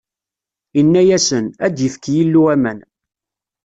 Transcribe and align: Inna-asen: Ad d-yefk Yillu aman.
Inna-asen: 0.79 1.45
Ad 1.65 1.71
d-yefk 1.75 2.03
Yillu 2.13 2.41
aman. 2.53 2.79